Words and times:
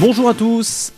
Bonjour 0.00 0.28
à 0.28 0.34
tous 0.34 0.92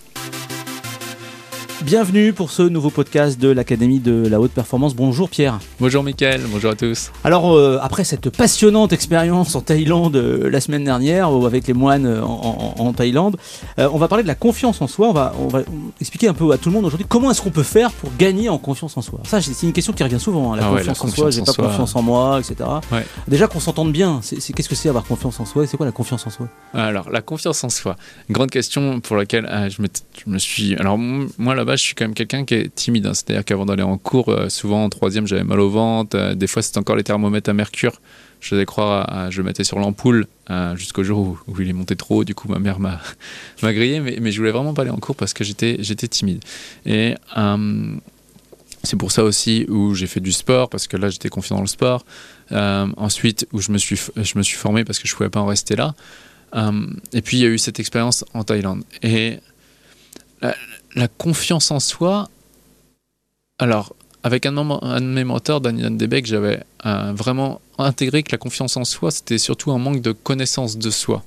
Bienvenue 1.94 2.32
pour 2.32 2.52
ce 2.52 2.62
nouveau 2.62 2.90
podcast 2.90 3.40
de 3.40 3.48
l'Académie 3.48 3.98
de 3.98 4.24
la 4.28 4.40
Haute 4.40 4.52
Performance. 4.52 4.94
Bonjour 4.94 5.28
Pierre. 5.28 5.58
Bonjour 5.80 6.04
Mickaël, 6.04 6.40
bonjour 6.48 6.70
à 6.70 6.76
tous. 6.76 7.10
Alors 7.24 7.50
euh, 7.56 7.80
après 7.82 8.04
cette 8.04 8.30
passionnante 8.30 8.92
expérience 8.92 9.56
en 9.56 9.60
Thaïlande 9.60 10.14
euh, 10.14 10.48
la 10.50 10.60
semaine 10.60 10.84
dernière 10.84 11.32
ou 11.32 11.46
avec 11.46 11.66
les 11.66 11.72
moines 11.74 12.06
euh, 12.06 12.22
en, 12.22 12.74
en- 12.78 12.80
en 12.80 12.92
Thaïlande, 12.92 13.38
on 13.76 13.98
va 13.98 14.06
parler 14.06 14.22
de 14.22 14.28
la 14.28 14.36
confiance 14.36 14.80
en 14.80 14.86
soi. 14.86 15.08
On 15.08 15.12
va, 15.12 15.34
on 15.40 15.48
va 15.48 15.62
expliquer 16.00 16.28
un 16.28 16.32
peu 16.32 16.52
à 16.52 16.58
tout 16.58 16.68
le 16.68 16.76
monde 16.76 16.84
aujourd'hui 16.84 17.08
comment 17.08 17.28
est-ce 17.32 17.42
qu'on 17.42 17.50
peut 17.50 17.64
faire 17.64 17.90
pour 17.90 18.12
gagner 18.16 18.48
en 18.48 18.58
confiance 18.58 18.96
en 18.96 19.02
soi. 19.02 19.18
Ça 19.24 19.40
c'est 19.40 19.66
une 19.66 19.72
question 19.72 19.92
qui 19.92 20.04
revient 20.04 20.20
souvent. 20.20 20.52
hein, 20.52 20.58
la, 20.58 20.66
Ah 20.66 20.70
ouais, 20.72 20.78
confiance 20.84 21.02
en 21.02 21.08
soi, 21.08 21.30
j'ai 21.32 21.42
pas 21.42 21.50
soi. 21.52 21.66
confiance 21.66 21.96
en 21.96 22.02
moi, 22.02 22.38
etc. 22.38 22.70
Ouais. 22.92 23.04
Déjà 23.26 23.48
qu'on 23.48 23.58
s'entende 23.58 23.90
bien, 23.90 24.20
qu'est-ce 24.22 24.68
que 24.68 24.76
c'est 24.76 24.88
avoir 24.90 25.02
confiance 25.04 25.40
en 25.40 25.44
soi 25.44 25.64
et 25.64 25.66
c'est 25.66 25.76
quoi 25.76 25.86
la 25.86 25.92
confiance 25.92 26.24
en 26.24 26.30
soi? 26.30 26.46
Alors, 26.72 27.10
la 27.10 27.20
confiance 27.20 27.64
en 27.64 27.68
soi. 27.68 27.96
Grande 28.30 28.50
question 28.50 29.00
pour 29.00 29.16
laquelle 29.16 29.48
je, 29.76 29.82
me, 29.82 29.88
je 30.24 30.30
me 30.30 30.38
suis. 30.38 30.76
Alors, 30.76 30.96
moi 30.96 31.56
là-bas, 31.56 31.74
je 31.80 31.86
suis 31.86 31.94
quand 31.94 32.04
même 32.04 32.14
quelqu'un 32.14 32.44
qui 32.44 32.54
est 32.54 32.74
timide. 32.74 33.06
hein. 33.06 33.14
C'est-à-dire 33.14 33.44
qu'avant 33.44 33.66
d'aller 33.66 33.82
en 33.82 33.98
cours, 33.98 34.28
euh, 34.28 34.48
souvent 34.48 34.84
en 34.84 34.88
troisième, 34.88 35.26
j'avais 35.26 35.44
mal 35.44 35.60
au 35.60 35.70
ventre. 35.70 36.16
euh, 36.16 36.34
des 36.34 36.46
fois, 36.46 36.62
c'était 36.62 36.78
encore 36.78 36.96
les 36.96 37.04
thermomètres 37.04 37.50
à 37.50 37.52
mercure. 37.52 38.00
Je 38.40 38.48
faisais 38.48 38.64
croire, 38.66 39.12
à- 39.12 39.30
je 39.30 39.42
mettais 39.42 39.64
sur 39.64 39.78
l'ampoule 39.78 40.26
euh, 40.50 40.76
jusqu'au 40.76 41.02
jour 41.04 41.38
où, 41.46 41.60
il 41.60 41.68
est 41.68 41.72
monté 41.72 41.96
trop 41.96 42.20
haut. 42.20 42.24
Du 42.24 42.34
coup, 42.34 42.48
ma 42.48 42.58
mère 42.58 42.78
m'a 42.80 43.00
grillé. 43.62 44.00
Mais, 44.00 44.18
mais 44.20 44.32
je 44.32 44.38
voulais 44.38 44.52
vraiment 44.52 44.74
pas 44.74 44.82
aller 44.82 44.90
en 44.90 44.96
cours 44.98 45.16
parce 45.16 45.32
que 45.34 45.44
j'étais 45.44 45.76
timide. 46.08 46.42
Et. 46.86 47.14
c'est 48.82 48.96
pour 48.96 49.12
ça 49.12 49.24
aussi 49.24 49.66
où 49.68 49.94
j'ai 49.94 50.06
fait 50.06 50.20
du 50.20 50.32
sport, 50.32 50.70
parce 50.70 50.86
que 50.86 50.96
là 50.96 51.10
j'étais 51.10 51.28
confiant 51.28 51.56
dans 51.56 51.62
le 51.62 51.68
sport. 51.68 52.04
Ensuite, 52.50 53.46
où 53.52 53.60
je 53.60 53.72
me, 53.72 53.78
suis, 53.78 53.96
formé 54.56 54.84
parce 54.84 54.98
que 54.98 55.06
je 55.06 55.14
pouvais 55.14 55.28
pas 55.28 55.40
en 55.40 55.46
rester 55.46 55.76
là. 55.76 55.94
Et 57.12 57.20
puis 57.20 57.36
il 57.36 57.42
y 57.42 57.46
a 57.46 57.50
eu 57.50 57.58
cette 57.58 57.78
expérience 57.78 58.24
en 58.32 58.42
Thaïlande. 58.42 58.82
Et 59.02 59.38
la 60.94 61.08
confiance 61.08 61.70
en 61.70 61.80
soi, 61.80 62.28
alors 63.58 63.94
avec 64.22 64.44
un, 64.46 64.56
un 64.56 65.00
de 65.00 65.06
mes 65.06 65.24
mentors, 65.24 65.60
Daniel 65.60 65.96
Debeck, 65.96 66.26
j'avais 66.26 66.62
euh, 66.84 67.12
vraiment 67.14 67.60
intégré 67.78 68.22
que 68.22 68.32
la 68.32 68.38
confiance 68.38 68.76
en 68.76 68.84
soi, 68.84 69.10
c'était 69.10 69.38
surtout 69.38 69.72
un 69.72 69.78
manque 69.78 70.02
de 70.02 70.12
connaissance 70.12 70.76
de 70.76 70.90
soi. 70.90 71.24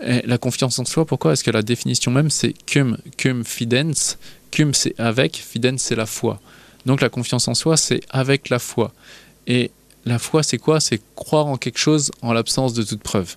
Et 0.00 0.22
la 0.26 0.38
confiance 0.38 0.78
en 0.78 0.84
soi, 0.84 1.04
pourquoi 1.04 1.32
Est-ce 1.32 1.44
que 1.44 1.50
la 1.50 1.62
définition 1.62 2.10
même, 2.10 2.30
c'est 2.30 2.54
cum, 2.66 2.96
cum 3.20 3.44
fidens? 3.44 4.16
Cum, 4.50 4.72
c'est 4.72 4.98
avec, 4.98 5.36
fidens, 5.36 5.78
c'est 5.78 5.96
la 5.96 6.06
foi. 6.06 6.40
Donc 6.86 7.00
la 7.00 7.08
confiance 7.08 7.48
en 7.48 7.54
soi, 7.54 7.76
c'est 7.76 8.00
avec 8.08 8.48
la 8.48 8.58
foi. 8.58 8.92
Et 9.46 9.70
la 10.06 10.18
foi, 10.18 10.42
c'est 10.42 10.58
quoi? 10.58 10.80
C'est 10.80 11.02
croire 11.16 11.46
en 11.46 11.56
quelque 11.56 11.78
chose 11.78 12.12
en 12.22 12.32
l'absence 12.32 12.72
de 12.72 12.82
toute 12.82 13.02
preuve. 13.02 13.36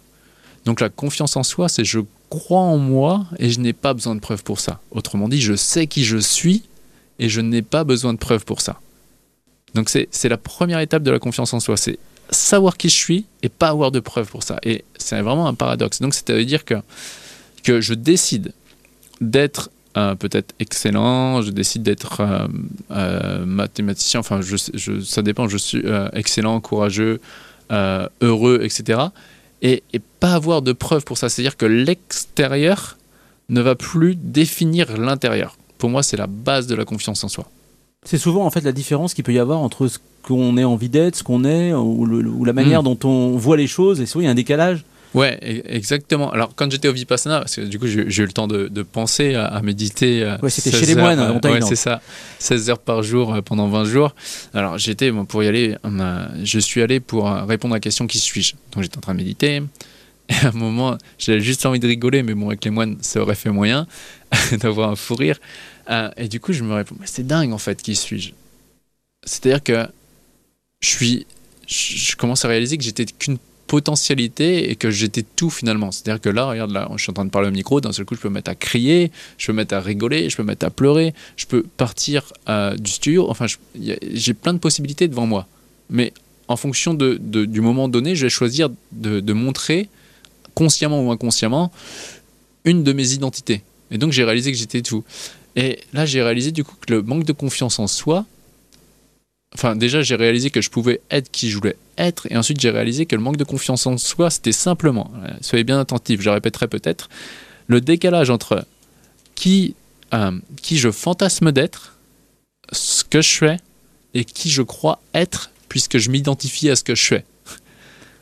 Donc 0.65 0.79
la 0.79 0.89
confiance 0.89 1.35
en 1.35 1.43
soi, 1.43 1.67
c'est 1.67 1.83
je 1.83 1.99
crois 2.31 2.61
en 2.61 2.77
moi 2.77 3.27
et 3.37 3.49
je 3.49 3.59
n'ai 3.59 3.73
pas 3.73 3.93
besoin 3.93 4.15
de 4.15 4.21
preuves 4.21 4.43
pour 4.43 4.59
ça. 4.59 4.79
Autrement 4.89 5.29
dit, 5.29 5.41
je 5.41 5.53
sais 5.53 5.85
qui 5.85 6.03
je 6.03 6.17
suis 6.17 6.63
et 7.19 7.29
je 7.29 7.41
n'ai 7.41 7.61
pas 7.61 7.83
besoin 7.83 8.13
de 8.13 8.17
preuves 8.17 8.45
pour 8.45 8.61
ça. 8.61 8.79
Donc 9.75 9.89
c'est 9.89 10.29
la 10.29 10.37
première 10.37 10.79
étape 10.79 11.03
de 11.03 11.11
la 11.11 11.19
confiance 11.19 11.53
en 11.53 11.59
soi, 11.59 11.77
c'est 11.77 11.99
savoir 12.29 12.77
qui 12.77 12.89
je 12.89 12.95
suis 12.95 13.25
et 13.43 13.49
pas 13.49 13.69
avoir 13.69 13.91
de 13.91 13.99
preuves 13.99 14.29
pour 14.29 14.43
ça. 14.43 14.57
Et 14.63 14.83
c'est 14.97 15.21
vraiment 15.21 15.47
un 15.47 15.53
paradoxe. 15.53 16.01
Donc 16.01 16.13
ça 16.13 16.23
veut 16.29 16.45
dire 16.45 16.65
que, 16.65 16.75
que 17.63 17.81
je 17.81 17.93
décide 17.93 18.53
d'être 19.19 19.69
euh, 19.97 20.15
peut-être 20.15 20.55
excellent, 20.59 21.41
je 21.41 21.51
décide 21.51 21.83
d'être 21.83 22.21
euh, 22.21 22.47
euh, 22.91 23.45
mathématicien, 23.45 24.21
enfin 24.21 24.39
je, 24.41 24.55
ça 25.01 25.21
dépend, 25.21 25.49
je 25.49 25.57
suis 25.57 25.83
excellent, 26.13 26.59
courageux, 26.61 27.19
heureux, 27.69 28.61
etc. 28.63 28.99
Et, 29.61 29.83
et 29.93 29.99
pas 30.19 30.33
avoir 30.33 30.61
de 30.61 30.73
preuves 30.73 31.03
pour 31.03 31.17
ça. 31.17 31.29
C'est-à-dire 31.29 31.55
que 31.57 31.65
l'extérieur 31.67 32.97
ne 33.49 33.61
va 33.61 33.75
plus 33.75 34.15
définir 34.15 34.97
l'intérieur. 34.97 35.57
Pour 35.77 35.89
moi, 35.89 36.03
c'est 36.03 36.17
la 36.17 36.27
base 36.27 36.67
de 36.67 36.75
la 36.75 36.85
confiance 36.85 37.23
en 37.23 37.27
soi. 37.27 37.45
C'est 38.03 38.17
souvent 38.17 38.45
en 38.45 38.49
fait 38.49 38.61
la 38.61 38.71
différence 38.71 39.13
qu'il 39.13 39.23
peut 39.23 39.33
y 39.33 39.39
avoir 39.39 39.59
entre 39.59 39.87
ce 39.87 39.99
qu'on 40.23 40.57
est 40.57 40.63
envie 40.63 40.89
d'être, 40.89 41.15
ce 41.15 41.23
qu'on 41.23 41.43
est, 41.45 41.73
ou, 41.73 42.05
le- 42.05 42.27
ou 42.27 42.45
la 42.45 42.53
manière 42.53 42.81
Mm. 42.81 42.85
dont 42.95 42.99
on 43.09 43.37
voit 43.37 43.57
les 43.57 43.67
choses. 43.67 44.01
Et 44.01 44.05
souvent 44.07 44.21
il 44.21 44.25
y 44.25 44.27
a 44.27 44.31
un 44.31 44.35
décalage. 44.35 44.83
Ouais, 45.13 45.37
e- 45.43 45.61
exactement. 45.75 46.31
Alors, 46.31 46.55
quand 46.55 46.71
j'étais 46.71 46.87
au 46.87 46.93
Vipassana, 46.93 47.39
parce 47.39 47.55
que 47.55 47.61
du 47.61 47.77
coup, 47.79 47.87
j'ai 47.87 48.01
eu 48.23 48.25
le 48.25 48.31
temps 48.31 48.47
de, 48.47 48.67
de 48.69 48.81
penser 48.81 49.35
à, 49.35 49.45
à 49.45 49.61
méditer. 49.61 50.23
euh, 50.23 50.37
Ouais, 50.41 50.49
c'était 50.49 50.71
16 50.71 50.79
chez 50.79 50.85
les 50.85 50.95
moines, 50.95 51.19
euh, 51.19 51.33
en 51.33 51.39
Thaïlande. 51.39 51.63
Ouais, 51.63 51.69
c'est 51.69 51.75
ça. 51.75 52.01
16 52.39 52.69
heures 52.69 52.79
par 52.79 53.03
jour 53.03 53.33
euh, 53.33 53.41
pendant 53.41 53.67
20 53.67 53.83
jours. 53.85 54.15
Alors, 54.53 54.77
j'étais, 54.77 55.11
moi, 55.11 55.25
pour 55.25 55.43
y 55.43 55.47
aller, 55.47 55.75
on 55.83 55.99
a- 55.99 56.29
je 56.43 56.59
suis 56.59 56.81
allé 56.81 56.99
pour 56.99 57.29
euh, 57.29 57.43
répondre 57.43 57.73
à 57.73 57.77
la 57.77 57.81
question 57.81 58.07
qui 58.07 58.19
suis-je? 58.19 58.53
Donc, 58.73 58.83
j'étais 58.83 58.97
en 58.97 59.01
train 59.01 59.13
de 59.13 59.17
méditer. 59.19 59.61
Et 60.29 60.33
à 60.45 60.49
un 60.49 60.51
moment, 60.51 60.97
j'avais 61.19 61.41
juste 61.41 61.65
envie 61.65 61.79
de 61.79 61.87
rigoler, 61.87 62.23
mais 62.23 62.33
bon, 62.33 62.47
avec 62.47 62.63
les 62.63 62.71
moines, 62.71 62.95
ça 63.01 63.21
aurait 63.21 63.35
fait 63.35 63.49
moyen 63.49 63.85
d'avoir 64.61 64.89
un 64.91 64.95
fou 64.95 65.15
rire. 65.15 65.37
Euh, 65.89 66.09
et 66.15 66.29
du 66.29 66.39
coup, 66.39 66.53
je 66.53 66.63
me 66.63 66.73
réponds, 66.73 66.95
mais 67.01 67.07
c'est 67.07 67.27
dingue, 67.27 67.51
en 67.51 67.57
fait, 67.57 67.81
qui 67.81 67.95
suis-je? 67.97 68.31
C'est-à-dire 69.25 69.61
que 69.61 69.85
je 70.81 70.87
suis. 70.87 71.27
Je 71.67 72.15
commence 72.15 72.43
à 72.45 72.47
réaliser 72.47 72.77
que 72.77 72.83
j'étais 72.83 73.05
qu'une 73.05 73.37
potentialité 73.71 74.69
et 74.69 74.75
que 74.75 74.91
j'étais 74.91 75.23
tout 75.23 75.49
finalement. 75.49 75.93
C'est-à-dire 75.93 76.19
que 76.19 76.27
là, 76.27 76.43
regarde, 76.43 76.71
là, 76.71 76.91
je 76.97 77.03
suis 77.03 77.09
en 77.09 77.13
train 77.13 77.23
de 77.23 77.29
parler 77.29 77.47
au 77.47 77.53
micro, 77.53 77.79
d'un 77.79 77.93
seul 77.93 78.03
coup, 78.03 78.15
je 78.15 78.19
peux 78.19 78.27
me 78.27 78.33
mettre 78.33 78.51
à 78.51 78.55
crier, 78.55 79.13
je 79.37 79.47
peux 79.47 79.53
me 79.53 79.59
mettre 79.59 79.73
à 79.73 79.79
rigoler, 79.79 80.29
je 80.29 80.35
peux 80.35 80.43
me 80.43 80.49
mettre 80.49 80.65
à 80.65 80.69
pleurer, 80.69 81.13
je 81.37 81.45
peux 81.45 81.63
partir 81.77 82.33
euh, 82.49 82.75
du 82.75 82.91
studio. 82.91 83.29
Enfin, 83.29 83.45
j'ai 84.13 84.33
plein 84.33 84.51
de 84.51 84.57
possibilités 84.57 85.07
devant 85.07 85.25
moi. 85.25 85.47
Mais 85.89 86.11
en 86.49 86.57
fonction 86.57 86.93
du 86.93 87.61
moment 87.61 87.87
donné, 87.87 88.13
je 88.13 88.25
vais 88.25 88.29
choisir 88.29 88.67
de 88.91 89.33
montrer, 89.33 89.87
consciemment 90.53 91.01
ou 91.01 91.09
inconsciemment, 91.09 91.71
une 92.65 92.83
de 92.83 92.91
mes 92.91 93.13
identités. 93.13 93.61
Et 93.89 93.97
donc, 93.97 94.11
j'ai 94.11 94.25
réalisé 94.25 94.51
que 94.51 94.57
j'étais 94.57 94.81
tout. 94.81 95.05
Et 95.55 95.79
là, 95.93 96.05
j'ai 96.05 96.21
réalisé 96.21 96.51
du 96.51 96.65
coup 96.65 96.75
que 96.85 96.93
le 96.93 97.03
manque 97.03 97.23
de 97.23 97.31
confiance 97.31 97.79
en 97.79 97.87
soi, 97.87 98.25
Enfin, 99.53 99.75
déjà, 99.75 100.01
j'ai 100.01 100.15
réalisé 100.15 100.49
que 100.49 100.61
je 100.61 100.69
pouvais 100.69 101.01
être 101.11 101.29
qui 101.29 101.49
je 101.49 101.57
voulais 101.57 101.75
être, 101.97 102.27
et 102.31 102.37
ensuite, 102.37 102.59
j'ai 102.59 102.69
réalisé 102.69 103.05
que 103.05 103.15
le 103.15 103.21
manque 103.21 103.37
de 103.37 103.43
confiance 103.43 103.85
en 103.85 103.97
soi, 103.97 104.29
c'était 104.29 104.53
simplement, 104.53 105.11
euh, 105.23 105.29
soyez 105.41 105.63
bien 105.63 105.79
attentifs, 105.79 106.21
je 106.21 106.29
répéterai 106.29 106.67
peut-être, 106.67 107.09
le 107.67 107.81
décalage 107.81 108.29
entre 108.29 108.65
qui, 109.35 109.75
euh, 110.13 110.31
qui 110.61 110.77
je 110.77 110.89
fantasme 110.91 111.51
d'être, 111.51 111.97
ce 112.71 113.03
que 113.03 113.21
je 113.21 113.33
fais, 113.37 113.57
et 114.13 114.23
qui 114.23 114.49
je 114.49 114.61
crois 114.61 115.01
être, 115.13 115.51
puisque 115.69 115.97
je 115.97 116.09
m'identifie 116.09 116.69
à 116.69 116.75
ce 116.75 116.83
que 116.83 116.95
je 116.95 117.03
fais. 117.03 117.25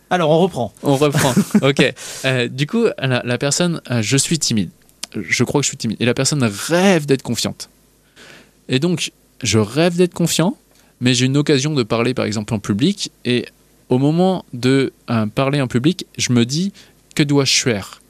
Alors 0.10 0.32
on 0.32 0.40
reprend. 0.40 0.74
On 0.84 0.96
reprend. 0.96 1.34
ok. 1.62 1.94
Euh, 2.26 2.48
du 2.48 2.68
coup, 2.68 2.86
la, 2.98 3.22
la 3.24 3.38
personne, 3.38 3.82
euh, 3.92 4.02
je 4.02 4.18
suis 4.18 4.40
timide. 4.40 4.70
Je 5.16 5.44
crois 5.44 5.62
que 5.62 5.66
je 5.66 5.70
suis 5.70 5.78
timide. 5.78 5.98
Et 6.00 6.06
la 6.06 6.14
personne 6.14 6.44
rêve 6.44 7.06
d'être 7.06 7.22
confiante. 7.22 7.70
Et 8.68 8.80
donc, 8.80 9.12
je 9.44 9.60
rêve 9.60 9.96
d'être 9.96 10.14
confiant, 10.14 10.58
mais 11.02 11.14
j'ai 11.14 11.26
une 11.26 11.38
occasion 11.38 11.74
de 11.74 11.84
parler, 11.84 12.14
par 12.14 12.26
exemple, 12.26 12.54
en 12.54 12.60
public. 12.60 13.12
Et 13.26 13.46
au 13.90 13.98
moment 13.98 14.46
de 14.54 14.92
euh, 15.10 15.26
parler 15.28 15.62
en 15.62 15.68
public, 15.68 16.06
je 16.18 16.32
me 16.34 16.46
dis, 16.46 16.72
que 17.16 17.24
dois-je 17.24 17.62
faire? 17.62 18.02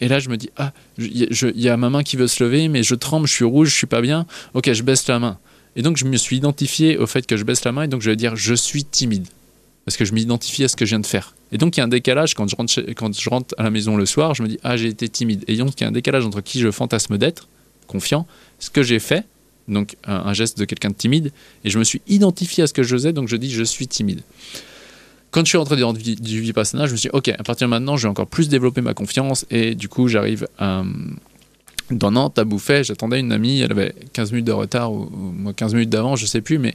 Et 0.00 0.08
là, 0.08 0.18
je 0.18 0.28
me 0.28 0.36
dis, 0.36 0.50
ah, 0.56 0.72
il 0.98 1.28
y, 1.56 1.68
a- 1.68 1.76
ma 1.76 1.90
main 1.90 2.02
qui 2.02 2.16
veut 2.16 2.26
se 2.26 2.42
lever, 2.42 2.68
mais 2.68 2.82
je 2.82 2.94
tremble, 2.94 3.26
je 3.28 3.32
suis 3.32 3.44
rouge, 3.44 3.68
je 3.70 3.76
suis 3.76 3.86
pas 3.86 4.00
bien. 4.00 4.26
Ok, 4.54 4.72
je 4.72 4.82
baisse 4.82 5.06
la 5.06 5.18
main. 5.18 5.38
Et 5.76 5.82
donc, 5.82 5.96
je 5.96 6.04
me 6.04 6.16
suis 6.16 6.36
identifié 6.36 6.98
au 6.98 7.06
fait 7.06 7.26
que 7.26 7.36
je 7.36 7.44
baisse 7.44 7.64
la 7.64 7.72
main, 7.72 7.84
et 7.84 7.88
donc 7.88 8.02
je 8.02 8.10
vais 8.10 8.16
dire, 8.16 8.36
je 8.36 8.54
suis 8.54 8.84
timide 8.84 9.26
parce 9.84 9.96
que 9.96 10.04
je 10.04 10.12
m'identifie 10.12 10.64
à 10.64 10.68
ce 10.68 10.76
que 10.76 10.84
je 10.84 10.90
viens 10.90 11.00
de 11.00 11.06
faire. 11.06 11.34
Et 11.50 11.58
donc 11.58 11.76
il 11.76 11.80
y 11.80 11.82
a 11.82 11.84
un 11.84 11.88
décalage 11.88 12.34
quand 12.34 12.48
je 12.48 12.56
rentre, 12.56 12.80
quand 12.94 13.18
je 13.18 13.28
rentre 13.28 13.54
à 13.58 13.62
la 13.64 13.70
maison 13.70 13.96
le 13.96 14.06
soir, 14.06 14.34
je 14.34 14.42
me 14.42 14.48
dis 14.48 14.58
ah 14.62 14.76
j'ai 14.76 14.88
été 14.88 15.08
timide. 15.08 15.44
Et 15.48 15.56
donc 15.56 15.72
il 15.80 15.82
y 15.82 15.84
a 15.84 15.88
un 15.88 15.92
décalage 15.92 16.24
entre 16.24 16.40
qui 16.40 16.60
je 16.60 16.70
fantasme 16.70 17.18
d'être, 17.18 17.48
confiant, 17.88 18.26
ce 18.58 18.70
que 18.70 18.82
j'ai 18.82 18.98
fait, 19.00 19.24
donc 19.68 19.96
un, 20.04 20.32
geste 20.32 20.58
de 20.58 20.64
quelqu'un 20.64 20.90
de 20.90 20.94
timide, 20.94 21.32
et 21.64 21.70
je 21.70 21.78
me 21.78 21.84
suis 21.84 22.00
identifié 22.08 22.64
à 22.64 22.66
ce 22.66 22.72
que 22.72 22.82
je 22.82 22.94
faisais, 22.94 23.12
donc 23.12 23.28
je 23.28 23.36
dis 23.36 23.50
je 23.50 23.62
suis 23.62 23.86
timide. 23.86 24.20
Quand 25.30 25.40
je 25.40 25.48
suis 25.48 25.58
rentré 25.58 25.76
dans 25.76 25.94
du, 25.94 26.40
vipassana, 26.40 26.86
je 26.86 26.92
me 26.92 26.96
suis 26.96 27.08
dit 27.08 27.16
ok 27.16 27.28
à 27.28 27.42
partir 27.42 27.66
de 27.66 27.70
maintenant 27.70 27.96
je 27.96 28.02
vais 28.02 28.10
encore 28.10 28.26
plus 28.26 28.48
développer 28.48 28.82
ma 28.82 28.92
confiance 28.92 29.46
et 29.50 29.74
du 29.74 29.88
coup 29.88 30.08
j'arrive 30.08 30.46
à 30.58 30.82
dans 31.90 32.10
Nantes 32.10 32.38
à 32.38 32.44
Bouffet, 32.44 32.84
j'attendais 32.84 33.20
une 33.20 33.32
amie, 33.32 33.60
elle 33.60 33.72
avait 33.72 33.94
15 34.12 34.32
minutes 34.32 34.46
de 34.46 34.52
retard 34.52 34.92
ou, 34.92 35.10
moi 35.10 35.52
15 35.52 35.74
minutes 35.74 35.90
d'avant, 35.90 36.16
je 36.16 36.26
sais 36.26 36.40
plus, 36.40 36.58
mais 36.58 36.74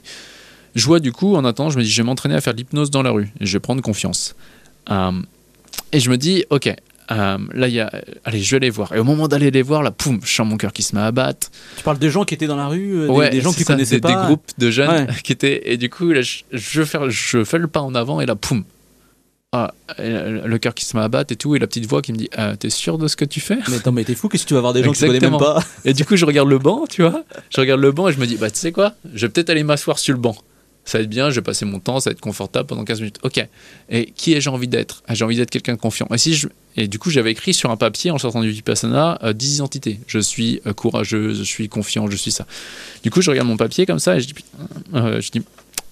je 0.74 0.84
vois 0.86 1.00
du 1.00 1.12
coup, 1.12 1.34
en 1.34 1.44
attendant, 1.44 1.70
je 1.70 1.78
me 1.78 1.82
dis, 1.82 1.90
je 1.90 2.02
vais 2.02 2.06
m'entraîner 2.06 2.34
à 2.34 2.40
faire 2.40 2.52
l'hypnose 2.52 2.90
dans 2.90 3.02
la 3.02 3.10
rue 3.10 3.30
et 3.40 3.46
je 3.46 3.52
vais 3.52 3.60
prendre 3.60 3.82
confiance. 3.82 4.34
Euh, 4.90 5.12
et 5.92 6.00
je 6.00 6.10
me 6.10 6.16
dis, 6.16 6.44
ok, 6.50 6.72
euh, 7.10 7.38
là, 7.54 7.68
il 7.68 7.74
y 7.74 7.80
a. 7.80 7.90
Allez, 8.24 8.40
je 8.40 8.56
vais 8.56 8.60
les 8.60 8.70
voir. 8.70 8.94
Et 8.94 8.98
au 8.98 9.04
moment 9.04 9.28
d'aller 9.28 9.50
les 9.50 9.62
voir, 9.62 9.82
là, 9.82 9.90
poum, 9.90 10.20
je 10.22 10.32
sens 10.34 10.46
mon 10.46 10.56
cœur 10.56 10.72
qui 10.72 10.82
se 10.82 10.94
met 10.94 11.00
à 11.02 11.10
battre. 11.12 11.50
Tu 11.76 11.82
parles 11.82 11.98
des 11.98 12.10
gens 12.10 12.24
qui 12.24 12.34
étaient 12.34 12.46
dans 12.46 12.56
la 12.56 12.68
rue, 12.68 12.98
euh, 13.00 13.06
des- 13.06 13.12
Ouais, 13.12 13.30
des, 13.30 13.40
gens 13.40 13.52
qui 13.52 13.64
ça, 13.64 13.72
connaissaient 13.74 13.96
des, 13.96 14.00
pas. 14.00 14.08
Des 14.22 14.26
groupes 14.26 14.46
de 14.58 14.70
jeunes 14.70 14.88
Ouais. 14.90 15.06
qui 15.24 15.32
étaient. 15.32 15.72
Et 15.72 15.76
du 15.76 15.88
coup, 15.90 16.10
là, 16.10 16.20
je, 16.22 16.42
je, 16.52 16.82
fais, 16.84 16.98
je 17.08 17.44
fais 17.44 17.58
le 17.58 17.66
pas 17.68 17.80
en 17.80 17.94
avant 17.94 18.20
et 18.20 18.26
là, 18.26 18.34
poum. 18.36 18.64
Ah, 19.52 19.72
et 19.98 20.10
le 20.10 20.58
cœur 20.58 20.74
qui 20.74 20.84
se 20.84 20.94
met 20.94 21.02
à 21.02 21.08
battre 21.08 21.32
et 21.32 21.36
tout, 21.36 21.56
et 21.56 21.58
la 21.58 21.66
petite 21.66 21.86
voix 21.86 22.02
qui 22.02 22.12
me 22.12 22.18
dit 22.18 22.28
Ah, 22.36 22.54
T'es 22.58 22.68
sûr 22.68 22.98
de 22.98 23.08
ce 23.08 23.16
que 23.16 23.24
tu 23.24 23.40
fais? 23.40 23.56
Mais 23.70 23.76
attends, 23.76 23.92
mais 23.92 24.04
t'es 24.04 24.14
fou, 24.14 24.28
qu'est-ce 24.28 24.42
que 24.42 24.48
tu 24.48 24.54
vas 24.54 24.60
voir 24.60 24.74
des 24.74 24.82
gens 24.84 24.92
que 24.92 24.96
tu 24.98 25.06
connais 25.06 25.20
même 25.20 25.32
Exactement. 25.32 25.54
pas? 25.60 25.64
Et 25.86 25.94
du 25.94 26.04
coup, 26.04 26.16
je 26.16 26.26
regarde 26.26 26.50
le 26.50 26.58
banc, 26.58 26.84
tu 26.86 27.00
vois. 27.00 27.24
Je 27.48 27.58
regarde 27.58 27.80
le 27.80 27.90
banc 27.90 28.08
et 28.08 28.12
je 28.12 28.18
me 28.20 28.26
dis 28.26 28.36
Bah, 28.36 28.50
tu 28.50 28.58
sais 28.58 28.72
quoi? 28.72 28.92
Je 29.14 29.24
vais 29.24 29.32
peut-être 29.32 29.48
aller 29.48 29.62
m'asseoir 29.62 29.98
sur 29.98 30.12
le 30.14 30.20
banc. 30.20 30.36
Ça 30.88 30.96
va 30.96 31.04
être 31.04 31.10
bien, 31.10 31.28
je 31.28 31.34
vais 31.34 31.42
passer 31.42 31.66
mon 31.66 31.80
temps, 31.80 32.00
ça 32.00 32.08
va 32.08 32.12
être 32.12 32.20
confortable 32.22 32.66
pendant 32.66 32.82
15 32.82 33.00
minutes. 33.00 33.18
Ok. 33.22 33.46
Et 33.90 34.06
qui 34.06 34.32
ai-je 34.32 34.48
envie 34.48 34.68
d'être? 34.68 35.02
Ah, 35.06 35.12
J'ai 35.12 35.22
envie 35.22 35.36
d'être 35.36 35.50
quelqu'un 35.50 35.74
de 35.74 35.78
confiant. 35.78 36.08
Et, 36.14 36.16
si 36.16 36.34
je... 36.34 36.48
et 36.78 36.88
du 36.88 36.98
coup, 36.98 37.10
j'avais 37.10 37.30
écrit 37.30 37.52
sur 37.52 37.70
un 37.70 37.76
papier 37.76 38.10
en 38.10 38.16
sortant 38.16 38.40
du 38.40 38.48
Vipassana 38.48 39.18
euh, 39.22 39.34
10 39.34 39.56
identités. 39.56 40.00
Je 40.06 40.18
suis 40.18 40.62
euh, 40.66 40.72
courageux, 40.72 41.34
je 41.34 41.42
suis 41.42 41.68
confiant, 41.68 42.08
je 42.10 42.16
suis 42.16 42.30
ça. 42.30 42.46
Du 43.02 43.10
coup, 43.10 43.20
je 43.20 43.28
regarde 43.28 43.46
mon 43.46 43.58
papier 43.58 43.84
comme 43.84 43.98
ça 43.98 44.16
et 44.16 44.20
je 44.20 44.28
dis, 44.28 44.34
euh, 44.94 45.20
je 45.20 45.30
dis 45.30 45.42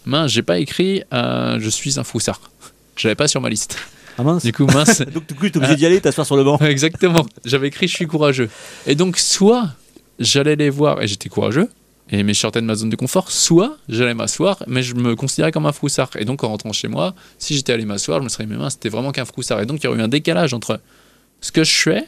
mince, 0.06 0.30
j'ai 0.30 0.40
pas 0.40 0.58
écrit 0.60 1.02
euh, 1.12 1.58
je 1.60 1.68
suis 1.68 1.98
un 1.98 2.02
froussard. 2.02 2.40
Je 2.96 3.06
l'avais 3.06 3.16
pas 3.16 3.28
sur 3.28 3.42
ma 3.42 3.50
liste. 3.50 3.76
Ah 4.16 4.22
mince. 4.22 4.46
Du 4.46 4.52
coup, 4.54 4.64
mince. 4.64 5.02
donc, 5.12 5.26
du 5.26 5.34
coup, 5.34 5.50
t'es 5.50 5.58
obligé 5.58 5.76
d'y 5.76 5.84
aller, 5.84 6.00
t'asseoir 6.00 6.26
sur 6.26 6.38
le 6.38 6.44
banc. 6.44 6.56
Exactement. 6.60 7.26
J'avais 7.44 7.68
écrit 7.68 7.86
je 7.86 7.94
suis 7.94 8.06
courageux. 8.06 8.48
Et 8.86 8.94
donc, 8.94 9.18
soit 9.18 9.74
j'allais 10.18 10.56
les 10.56 10.70
voir 10.70 11.02
et 11.02 11.06
j'étais 11.06 11.28
courageux, 11.28 11.68
et 12.10 12.22
mais 12.22 12.34
je 12.34 12.40
sortais 12.40 12.60
de 12.60 12.66
ma 12.66 12.74
zone 12.74 12.90
de 12.90 12.96
confort, 12.96 13.30
soit 13.30 13.76
j'allais 13.88 14.14
m'asseoir, 14.14 14.62
mais 14.66 14.82
je 14.82 14.94
me 14.94 15.16
considérais 15.16 15.50
comme 15.50 15.66
un 15.66 15.72
froussard. 15.72 16.10
Et 16.18 16.24
donc 16.24 16.44
en 16.44 16.48
rentrant 16.48 16.72
chez 16.72 16.88
moi, 16.88 17.14
si 17.38 17.54
j'étais 17.54 17.72
allé 17.72 17.84
m'asseoir, 17.84 18.20
je 18.20 18.24
me 18.24 18.28
serais 18.28 18.44
dit, 18.44 18.50
mais 18.52 18.58
mince, 18.58 18.74
c'était 18.74 18.88
vraiment 18.88 19.10
qu'un 19.12 19.24
froussard. 19.24 19.60
Et 19.60 19.66
donc 19.66 19.80
il 19.82 19.84
y 19.84 19.88
aurait 19.88 19.98
eu 19.98 20.02
un 20.02 20.08
décalage 20.08 20.54
entre 20.54 20.80
ce 21.40 21.50
que 21.50 21.64
je 21.64 21.74
fais, 21.74 22.04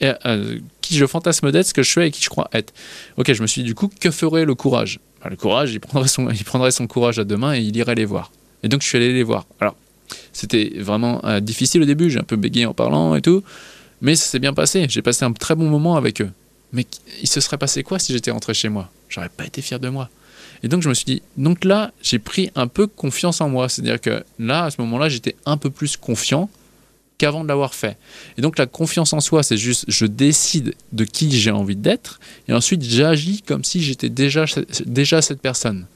et, 0.00 0.12
euh, 0.26 0.58
qui 0.80 0.96
je 0.96 1.06
fantasme 1.06 1.50
d'être, 1.52 1.66
ce 1.66 1.74
que 1.74 1.82
je 1.82 1.92
fais 1.92 2.08
et 2.08 2.10
qui 2.10 2.22
je 2.22 2.28
crois 2.28 2.48
être. 2.52 2.72
Ok, 3.16 3.32
je 3.32 3.42
me 3.42 3.46
suis 3.46 3.62
dit 3.62 3.68
du 3.68 3.74
coup, 3.74 3.88
que 4.00 4.10
ferait 4.10 4.44
le 4.44 4.54
courage? 4.54 5.00
Bah, 5.22 5.30
Le 5.30 5.36
courage, 5.36 5.72
il 5.72 5.80
prendrait, 5.80 6.08
son, 6.08 6.28
il 6.30 6.44
prendrait 6.44 6.70
son 6.70 6.86
courage 6.86 7.18
à 7.18 7.24
deux 7.24 7.36
mains 7.36 7.54
et 7.54 7.60
il 7.60 7.76
irait 7.76 7.94
les 7.94 8.04
voir. 8.04 8.32
Et 8.62 8.68
donc 8.68 8.82
je 8.82 8.88
suis 8.88 8.96
allé 8.96 9.12
les 9.12 9.22
voir. 9.22 9.46
Alors, 9.60 9.76
c'était 10.32 10.72
vraiment 10.78 11.24
euh, 11.24 11.40
difficile 11.40 11.82
au 11.82 11.86
début, 11.86 12.10
j'ai 12.10 12.18
un 12.18 12.24
peu 12.24 12.36
bégayé 12.36 12.66
en 12.66 12.74
parlant 12.74 13.14
et 13.14 13.22
tout, 13.22 13.42
mais 14.00 14.16
ça 14.16 14.24
s'est 14.26 14.38
bien 14.38 14.52
passé. 14.52 14.86
J'ai 14.88 15.02
passé 15.02 15.24
un 15.24 15.32
très 15.32 15.54
bon 15.54 15.68
moment 15.68 15.96
avec 15.96 16.20
eux. 16.20 16.30
Mais 16.72 16.86
il 17.20 17.28
se 17.28 17.40
serait 17.40 17.58
passé 17.58 17.82
quoi 17.82 17.98
si 17.98 18.12
j'étais 18.12 18.30
rentré 18.30 18.54
chez 18.54 18.68
moi? 18.68 18.90
J'aurais 19.08 19.28
pas 19.28 19.44
été 19.44 19.62
fier 19.62 19.80
de 19.80 19.88
moi. 19.88 20.08
Et 20.62 20.68
donc 20.68 20.82
je 20.82 20.88
me 20.88 20.94
suis 20.94 21.04
dit, 21.04 21.22
donc 21.36 21.64
là, 21.64 21.92
j'ai 22.02 22.18
pris 22.18 22.50
un 22.54 22.66
peu 22.66 22.86
confiance 22.86 23.40
en 23.40 23.48
moi. 23.48 23.68
C'est-à-dire 23.68 24.00
que 24.00 24.22
là, 24.38 24.64
à 24.64 24.70
ce 24.70 24.80
moment-là, 24.80 25.08
j'étais 25.08 25.36
un 25.46 25.56
peu 25.56 25.70
plus 25.70 25.96
confiant 25.96 26.48
qu'avant 27.18 27.42
de 27.42 27.48
l'avoir 27.48 27.74
fait. 27.74 27.98
Et 28.38 28.42
donc 28.42 28.58
la 28.58 28.66
confiance 28.66 29.12
en 29.12 29.20
soi, 29.20 29.42
c'est 29.42 29.56
juste, 29.56 29.84
je 29.88 30.06
décide 30.06 30.74
de 30.92 31.04
qui 31.04 31.30
j'ai 31.32 31.50
envie 31.50 31.76
d'être, 31.76 32.18
et 32.48 32.54
ensuite 32.54 32.82
j'agis 32.82 33.42
comme 33.42 33.62
si 33.62 33.82
j'étais 33.82 34.08
déjà, 34.08 34.46
déjà 34.86 35.20
cette 35.20 35.40
personne. 35.40 35.86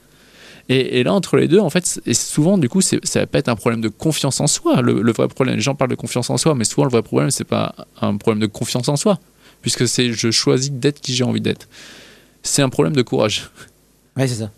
Et, 0.71 1.03
là, 1.03 1.13
entre 1.13 1.37
les 1.37 1.47
deux, 1.47 1.59
en 1.59 1.69
fait, 1.69 2.01
et 2.07 2.15
souvent, 2.15 2.57
du 2.57 2.71
coup, 2.71 2.81
ça 2.81 2.97
va 3.17 3.27
pas 3.27 3.39
être 3.39 3.51
un 3.51 3.55
problème 3.55 3.83
de 3.83 3.89
confiance 3.89 4.41
en 4.41 4.47
soi. 4.47 4.81
Le, 4.81 5.03
le, 5.03 5.13
vrai 5.13 5.29
problème, 5.29 5.57
les 5.57 5.61
gens 5.61 5.75
parlent 5.75 5.91
de 5.91 5.95
confiance 5.95 6.31
en 6.31 6.39
soi, 6.39 6.55
mais 6.55 6.65
souvent, 6.65 6.85
le 6.85 6.91
vrai 6.91 7.03
problème, 7.03 7.31
c'est 7.31 7.45
pas 7.45 7.75
un 8.01 8.17
problème 8.17 8.41
de 8.41 8.47
confiance 8.47 8.89
en 8.89 8.97
soi 8.97 9.21
puisque 9.65 9.89
c'est 9.89 10.13
je 10.13 10.31
choisis 10.31 10.71
d'être 10.71 11.01
qui 11.01 11.15
j'ai 11.15 11.25
envie 11.25 11.41
d'être. 11.41 11.69
C'est 12.43 12.61
un 12.61 12.69
problème 12.69 12.95
de 12.95 13.01
courage. 13.01 13.51
Ouais, 14.15 14.29
c'est 14.29 14.35
ça. 14.35 14.51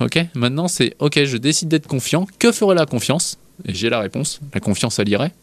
Ok, 0.00 0.18
maintenant 0.34 0.68
c'est 0.68 0.96
ok, 1.00 1.22
je 1.24 1.36
décide 1.36 1.68
d'être 1.68 1.86
confiant. 1.86 2.26
Que 2.38 2.50
ferait 2.50 2.74
la 2.74 2.86
confiance? 2.86 3.36
Et 3.66 3.74
j'ai 3.74 3.90
la 3.90 4.00
réponse. 4.00 4.40
La 4.54 4.60
confiance, 4.60 4.98
elle 4.98 5.10
irait. 5.10 5.34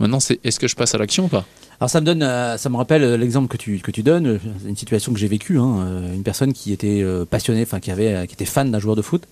Maintenant, 0.00 0.20
c'est 0.20 0.38
est-ce 0.44 0.60
que 0.60 0.68
je 0.68 0.76
passe 0.76 0.94
à 0.94 0.98
l'action 0.98 1.24
ou 1.24 1.28
pas? 1.28 1.46
Alors 1.80 1.88
ça 1.88 2.02
me 2.02 2.06
donne, 2.06 2.22
euh, 2.22 2.58
ça 2.58 2.68
me 2.68 2.76
rappelle 2.76 3.14
l'exemple 3.14 3.48
que 3.48 3.56
tu 3.56 3.78
que 3.78 3.90
tu 3.90 4.02
donnes, 4.02 4.38
une 4.66 4.76
situation 4.76 5.14
que 5.14 5.18
j'ai 5.18 5.28
vécue. 5.28 5.58
Hein, 5.58 6.12
une 6.14 6.22
personne 6.22 6.52
qui 6.52 6.74
était 6.74 7.00
euh, 7.02 7.24
passionnée, 7.24 7.62
enfin 7.62 7.80
qui 7.80 7.90
avait, 7.90 8.26
qui 8.26 8.34
était 8.34 8.44
fan 8.44 8.70
d'un 8.70 8.80
joueur 8.80 8.96
de 8.96 9.02
foot. 9.02 9.26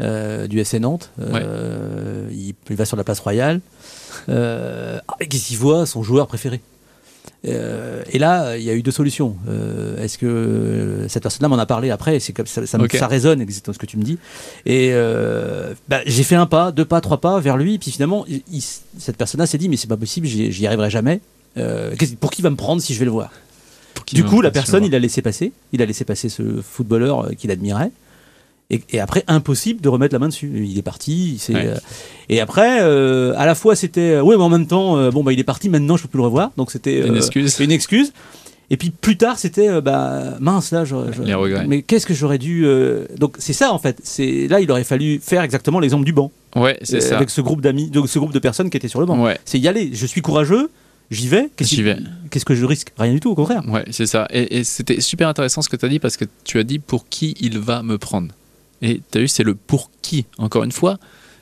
Euh, 0.00 0.46
du 0.46 0.64
SC 0.64 0.74
Nantes, 0.74 1.10
ouais. 1.18 1.42
il, 2.30 2.54
il, 2.70 2.76
va 2.76 2.84
sur 2.84 2.96
la 2.96 3.02
place 3.02 3.18
royale, 3.18 3.60
qu'est-ce 4.28 5.48
qu'il 5.48 5.58
voit? 5.58 5.86
Son 5.86 6.04
joueur 6.04 6.28
préféré. 6.28 6.60
Euh, 7.46 8.02
et 8.10 8.18
là, 8.18 8.56
il 8.56 8.64
y 8.64 8.70
a 8.70 8.74
eu 8.74 8.82
deux 8.82 8.90
solutions. 8.90 9.36
Euh, 9.48 10.02
Est-ce 10.02 10.18
que 10.18 11.06
cette 11.08 11.22
personne-là 11.22 11.48
m'en 11.48 11.58
a 11.58 11.66
parlé 11.66 11.90
après? 11.90 12.20
C'est 12.20 12.32
comme 12.32 12.46
ça, 12.46 12.66
ça, 12.66 12.78
okay. 12.78 12.98
ça, 12.98 13.06
résonne 13.06 13.40
exactement 13.40 13.74
ce 13.74 13.78
que 13.78 13.86
tu 13.86 13.96
me 13.96 14.02
dis. 14.02 14.18
Et 14.66 14.90
euh, 14.92 15.74
bah, 15.88 16.00
j'ai 16.06 16.22
fait 16.22 16.34
un 16.34 16.46
pas, 16.46 16.72
deux 16.72 16.84
pas, 16.84 17.00
trois 17.00 17.20
pas 17.20 17.40
vers 17.40 17.56
lui. 17.56 17.78
Puis 17.78 17.90
finalement, 17.90 18.24
il, 18.28 18.42
il, 18.52 18.62
cette 18.62 19.16
personne-là 19.16 19.46
s'est 19.46 19.58
dit 19.58 19.68
mais 19.68 19.76
c'est 19.76 19.88
pas 19.88 19.96
possible, 19.96 20.26
j'y 20.26 20.66
arriverai 20.66 20.90
jamais. 20.90 21.20
Pour 22.20 22.30
qui 22.30 22.42
va 22.42 22.50
me 22.50 22.56
prendre 22.56 22.80
si 22.80 22.94
je 22.94 22.98
vais 22.98 23.04
le 23.04 23.10
voir? 23.10 23.30
Du 24.12 24.24
coup, 24.24 24.40
la 24.40 24.50
personne, 24.50 24.84
il 24.84 24.94
a 24.94 24.98
laissé 24.98 25.22
passer. 25.22 25.52
Il 25.72 25.82
a 25.82 25.86
laissé 25.86 26.04
passer 26.04 26.28
ce 26.28 26.42
footballeur 26.62 27.30
qu'il 27.36 27.50
admirait. 27.50 27.90
Et, 28.70 28.82
et, 28.90 29.00
après, 29.00 29.24
impossible 29.28 29.80
de 29.80 29.88
remettre 29.88 30.14
la 30.14 30.18
main 30.18 30.28
dessus. 30.28 30.50
Il 30.66 30.76
est 30.76 30.82
parti. 30.82 31.42
Il 31.48 31.54
ouais. 31.54 31.66
euh, 31.68 31.76
et 32.28 32.40
après, 32.40 32.82
euh, 32.82 33.32
à 33.38 33.46
la 33.46 33.54
fois, 33.54 33.74
c'était. 33.74 34.20
oui, 34.20 34.36
mais 34.36 34.42
en 34.42 34.50
même 34.50 34.66
temps, 34.66 34.98
euh, 34.98 35.10
bon, 35.10 35.24
bah, 35.24 35.32
il 35.32 35.40
est 35.40 35.44
parti, 35.44 35.70
maintenant, 35.70 35.96
je 35.96 36.02
peux 36.02 36.08
plus 36.08 36.18
le 36.18 36.24
revoir. 36.24 36.50
Donc, 36.58 36.70
c'était. 36.70 37.06
une 37.06 37.16
excuse. 37.16 37.58
Une 37.60 37.72
excuse. 37.72 38.12
Et 38.70 38.76
puis 38.76 38.90
plus 38.90 39.16
tard, 39.16 39.38
c'était 39.38 39.80
bah 39.80 40.36
mince 40.40 40.72
là, 40.72 40.84
je, 40.84 40.94
je, 41.16 41.22
Les 41.22 41.32
regrets. 41.32 41.66
mais 41.66 41.80
qu'est-ce 41.80 42.04
que 42.04 42.12
j'aurais 42.12 42.36
dû 42.36 42.66
donc 43.16 43.36
c'est 43.38 43.54
ça 43.54 43.72
en 43.72 43.78
fait. 43.78 43.98
C'est 44.04 44.46
là 44.46 44.60
il 44.60 44.70
aurait 44.70 44.84
fallu 44.84 45.20
faire 45.22 45.40
exactement 45.40 45.80
l'exemple 45.80 46.04
du 46.04 46.12
banc. 46.12 46.30
Ouais, 46.54 46.78
c'est 46.82 47.00
ça. 47.00 47.16
Avec 47.16 47.30
ce 47.30 47.40
groupe 47.40 47.62
d'amis, 47.62 47.88
donc 47.88 48.10
ce 48.10 48.18
groupe 48.18 48.34
de 48.34 48.38
personnes 48.38 48.68
qui 48.68 48.76
étaient 48.76 48.88
sur 48.88 49.00
le 49.00 49.06
banc. 49.06 49.24
Ouais. 49.24 49.38
C'est 49.46 49.58
y 49.58 49.68
aller. 49.68 49.92
Je 49.94 50.04
suis 50.04 50.20
courageux. 50.20 50.68
J'y 51.10 51.28
vais. 51.28 51.48
Qu'est-ce 51.56 52.44
que 52.44 52.54
je 52.54 52.66
risque? 52.66 52.92
Rien 52.98 53.14
du 53.14 53.20
tout, 53.20 53.30
au 53.30 53.34
contraire. 53.34 53.62
Ouais, 53.66 53.86
c'est 53.90 54.04
ça. 54.04 54.28
Et, 54.30 54.58
et 54.58 54.64
c'était 54.64 55.00
super 55.00 55.28
intéressant 55.28 55.62
ce 55.62 55.70
que 55.70 55.76
tu 55.76 55.86
as 55.86 55.88
dit 55.88 55.98
parce 55.98 56.18
que 56.18 56.26
tu 56.44 56.58
as 56.58 56.64
dit 56.64 56.78
pour 56.78 57.08
qui 57.08 57.34
il 57.40 57.58
va 57.58 57.82
me 57.82 57.96
prendre. 57.96 58.28
Et 58.82 59.00
tu 59.10 59.18
as 59.18 59.20
vu, 59.20 59.28
c'est 59.28 59.42
le 59.42 59.54
pour 59.54 59.90
qui. 60.02 60.26
Encore 60.38 60.64
une 60.64 60.72
fois, 60.72 60.98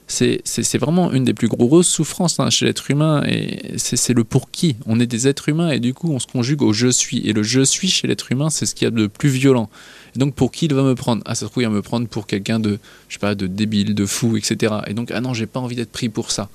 c'est 0.08 0.78
vraiment 0.78 1.12
une 1.12 1.24
des 1.24 1.34
plus 1.34 1.48
grosses 1.48 1.88
souffrances 1.88 2.38
hein, 2.38 2.48
chez 2.50 2.64
l'être 2.64 2.90
humain. 2.90 3.22
Et 3.26 3.76
c'est 3.76 4.14
le 4.14 4.24
pour 4.24 4.50
qui. 4.50 4.76
On 4.86 5.00
est 5.00 5.06
des 5.06 5.28
êtres 5.28 5.48
humains 5.48 5.70
et 5.70 5.80
du 5.80 5.94
coup, 5.94 6.12
on 6.12 6.18
se 6.18 6.26
conjugue 6.26 6.62
au 6.62 6.72
je 6.72 6.88
suis. 6.88 7.26
Et 7.26 7.32
le 7.32 7.42
je 7.42 7.62
suis 7.62 7.88
chez 7.88 8.06
l'être 8.06 8.30
humain, 8.30 8.50
c'est 8.50 8.66
ce 8.66 8.74
qu'il 8.74 8.86
y 8.86 8.88
a 8.88 8.90
de 8.90 9.06
plus 9.06 9.28
violent. 9.28 9.68
Et 10.14 10.18
donc, 10.18 10.34
pour 10.34 10.52
qui 10.52 10.66
il 10.66 10.74
va 10.74 10.82
me 10.82 10.94
prendre? 10.94 11.22
Ah, 11.26 11.34
ça 11.34 11.46
se 11.46 11.50
trouve, 11.50 11.62
il 11.62 11.66
va 11.66 11.72
me 11.72 11.82
prendre 11.82 12.08
pour 12.08 12.26
quelqu'un 12.26 12.60
de, 12.60 12.78
je 13.08 13.14
sais 13.14 13.20
pas, 13.20 13.34
de 13.34 13.46
débile, 13.46 13.94
de 13.94 14.06
fou, 14.06 14.36
etc. 14.36 14.74
Et 14.86 14.94
donc, 14.94 15.10
ah 15.12 15.20
non, 15.20 15.34
j'ai 15.34 15.46
pas 15.46 15.60
envie 15.60 15.76
d'être 15.76 15.92
pris 15.92 16.08
pour 16.08 16.30
ça. 16.30 16.48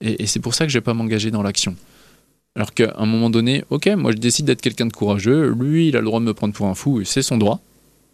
Et, 0.00 0.26
c'est 0.26 0.40
pour 0.40 0.54
ça 0.54 0.66
que 0.66 0.72
je 0.72 0.78
vais 0.78 0.82
pas 0.82 0.94
m'engager 0.94 1.30
dans 1.30 1.42
l'action. 1.42 1.76
Alors 2.56 2.74
qu'à 2.74 2.94
un 2.98 3.06
moment 3.06 3.30
donné, 3.30 3.64
ok, 3.70 3.86
moi 3.96 4.10
je 4.10 4.16
décide 4.16 4.44
d'être 4.46 4.60
quelqu'un 4.60 4.86
de 4.86 4.92
courageux, 4.92 5.54
lui 5.56 5.88
il 5.88 5.96
a 5.96 6.00
le 6.00 6.06
droit 6.06 6.18
de 6.18 6.24
me 6.24 6.34
prendre 6.34 6.52
pour 6.52 6.66
un 6.66 6.74
fou, 6.74 7.04
c'est 7.04 7.22
son 7.22 7.38
droit 7.38 7.60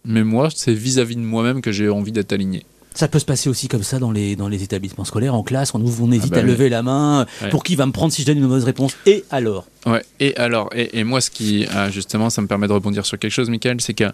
mais 0.07 0.23
moi, 0.23 0.49
c'est 0.53 0.73
vis-à-vis 0.73 1.15
de 1.15 1.21
moi-même 1.21 1.61
que 1.61 1.71
j'ai 1.71 1.89
envie 1.89 2.11
d'être 2.11 2.33
aligné. 2.33 2.65
Ça 2.95 3.07
peut 3.07 3.19
se 3.19 3.25
passer 3.25 3.47
aussi 3.47 3.67
comme 3.67 3.83
ça 3.83 3.99
dans 3.99 4.11
les, 4.11 4.35
dans 4.35 4.47
les 4.47 4.63
établissements 4.63 5.05
scolaires, 5.05 5.35
en 5.35 5.43
classe, 5.43 5.75
on, 5.75 5.79
on 5.79 6.11
hésite 6.11 6.31
ah 6.31 6.35
bah 6.35 6.41
à 6.41 6.43
oui. 6.43 6.49
lever 6.49 6.69
la 6.69 6.81
main, 6.81 7.27
ouais. 7.43 7.49
pour 7.49 7.63
qui 7.63 7.75
va 7.75 7.85
me 7.85 7.91
prendre 7.91 8.11
si 8.11 8.23
je 8.23 8.27
donne 8.27 8.39
une 8.39 8.47
mauvaise 8.47 8.63
réponse? 8.63 8.97
Et 9.05 9.23
alors? 9.29 9.67
Ouais, 9.85 10.03
et 10.19 10.35
alors, 10.37 10.69
et, 10.73 10.97
et, 10.97 11.03
moi, 11.03 11.21
ce 11.21 11.29
qui, 11.29 11.67
euh, 11.67 11.91
justement, 11.91 12.31
ça 12.31 12.41
me 12.41 12.47
permet 12.47 12.67
de 12.67 12.73
rebondir 12.73 13.05
sur 13.05 13.19
quelque 13.19 13.31
chose, 13.31 13.51
Michael, 13.51 13.81
c'est 13.81 13.93
que 13.93 14.05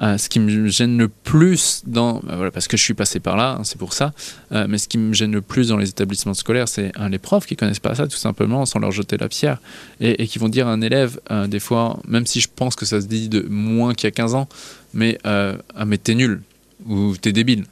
euh, 0.00 0.16
ce 0.18 0.28
qui 0.28 0.40
me 0.40 0.68
gêne 0.68 0.96
le 0.96 1.08
plus 1.08 1.82
dans, 1.86 2.16
euh, 2.28 2.36
voilà, 2.36 2.50
parce 2.50 2.66
que 2.66 2.76
je 2.76 2.82
suis 2.82 2.94
passé 2.94 3.20
par 3.20 3.36
là, 3.36 3.56
hein, 3.58 3.64
c'est 3.64 3.78
pour 3.78 3.92
ça, 3.92 4.12
euh, 4.50 4.66
mais 4.68 4.78
ce 4.78 4.88
qui 4.88 4.98
me 4.98 5.12
gêne 5.12 5.32
le 5.32 5.42
plus 5.42 5.68
dans 5.68 5.76
les 5.76 5.90
établissements 5.90 6.34
scolaires, 6.34 6.66
c'est 6.66 6.92
les 7.10 7.18
profs 7.18 7.46
qui 7.46 7.56
connaissent 7.56 7.78
pas 7.78 7.94
ça 7.94 8.08
tout 8.08 8.16
simplement, 8.16 8.64
sans 8.64 8.78
leur 8.78 8.90
jeter 8.90 9.16
la 9.18 9.28
pierre, 9.28 9.60
et, 10.00 10.26
qui 10.26 10.38
vont 10.38 10.48
dire 10.48 10.66
à 10.66 10.72
un 10.72 10.80
élève, 10.80 11.20
des 11.46 11.60
fois, 11.60 12.00
même 12.08 12.26
si 12.26 12.40
je 12.40 12.48
pense 12.54 12.74
que 12.74 12.86
ça 12.86 13.00
se 13.00 13.06
dit 13.06 13.28
de 13.28 13.42
moins 13.48 13.94
qu'il 13.94 14.06
y 14.06 14.08
a 14.08 14.12
15 14.12 14.34
ans, 14.34 14.48
mais, 14.94 15.18
ah, 15.24 15.54
mais 15.86 15.98
t'es 15.98 16.14
nul, 16.14 16.40
ou 16.86 17.16
t'es 17.16 17.32
débile. 17.32 17.66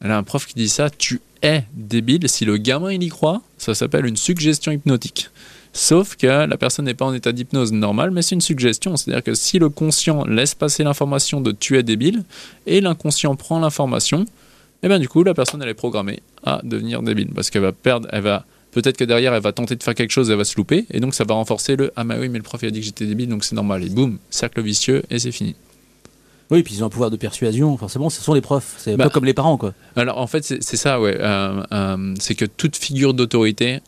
Elle 0.00 0.12
a 0.12 0.16
un 0.16 0.22
prof 0.22 0.46
qui 0.46 0.54
dit 0.54 0.68
ça, 0.68 0.88
tu 0.88 1.20
es 1.42 1.64
débile, 1.74 2.28
si 2.28 2.44
le 2.44 2.56
gamin 2.56 2.92
il 2.92 3.02
y 3.02 3.08
croit, 3.08 3.42
ça 3.58 3.74
s'appelle 3.74 4.06
une 4.06 4.16
suggestion 4.16 4.72
hypnotique. 4.72 5.30
Sauf 5.72 6.16
que 6.16 6.26
la 6.26 6.56
personne 6.56 6.86
n'est 6.86 6.94
pas 6.94 7.04
en 7.04 7.14
état 7.14 7.32
d'hypnose 7.32 7.72
normale, 7.72 8.10
mais 8.10 8.22
c'est 8.22 8.34
une 8.34 8.40
suggestion. 8.40 8.96
C'est-à-dire 8.96 9.22
que 9.22 9.34
si 9.34 9.58
le 9.58 9.68
conscient 9.68 10.24
laisse 10.24 10.54
passer 10.54 10.82
l'information 10.82 11.40
de 11.40 11.52
tu 11.52 11.78
es 11.78 11.82
débile 11.82 12.24
et 12.66 12.80
l'inconscient 12.80 13.36
prend 13.36 13.60
l'information, 13.60 14.22
et 14.22 14.86
eh 14.86 14.88
bien 14.88 15.00
du 15.00 15.08
coup 15.08 15.24
la 15.24 15.34
personne 15.34 15.60
elle 15.60 15.68
est 15.68 15.74
programmée 15.74 16.20
à 16.44 16.60
devenir 16.62 17.02
débile 17.02 17.30
parce 17.34 17.50
qu'elle 17.50 17.62
va 17.62 17.72
perdre, 17.72 18.06
elle 18.12 18.22
va 18.22 18.44
peut-être 18.70 18.96
que 18.96 19.02
derrière 19.02 19.34
elle 19.34 19.42
va 19.42 19.50
tenter 19.50 19.74
de 19.74 19.82
faire 19.82 19.94
quelque 19.94 20.12
chose, 20.12 20.30
elle 20.30 20.36
va 20.36 20.44
se 20.44 20.56
louper 20.56 20.86
et 20.92 21.00
donc 21.00 21.14
ça 21.14 21.24
va 21.24 21.34
renforcer 21.34 21.74
le 21.74 21.92
ah 21.96 22.04
bah 22.04 22.14
oui 22.20 22.28
mais 22.28 22.38
le 22.38 22.44
prof 22.44 22.62
il 22.62 22.68
a 22.68 22.70
dit 22.70 22.78
que 22.78 22.86
j'étais 22.86 23.06
débile 23.06 23.28
donc 23.28 23.42
c'est 23.42 23.56
normal 23.56 23.82
et 23.82 23.88
boum 23.88 24.18
cercle 24.30 24.62
vicieux 24.62 25.02
et 25.10 25.18
c'est 25.18 25.32
fini. 25.32 25.56
Oui, 26.50 26.62
puis 26.62 26.74
ils 26.74 26.82
ont 26.82 26.86
un 26.86 26.90
pouvoir 26.90 27.10
de 27.10 27.16
persuasion, 27.16 27.76
forcément, 27.76 28.08
ce 28.08 28.22
sont 28.22 28.32
les 28.32 28.40
profs, 28.40 28.76
c'est 28.78 28.96
bah, 28.96 29.04
pas 29.04 29.10
comme 29.10 29.26
les 29.26 29.34
parents, 29.34 29.58
quoi. 29.58 29.74
Alors 29.96 30.16
en 30.16 30.26
fait, 30.26 30.42
c'est 30.44 30.76
ça, 30.76 30.98
ouais. 30.98 31.14
Euh, 31.20 31.62
euh, 31.72 32.14
c'est 32.18 32.34
que 32.34 32.46
toute 32.46 32.76
figure 32.76 33.12
d'autorité 33.12 33.80